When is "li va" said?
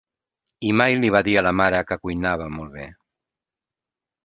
1.01-1.21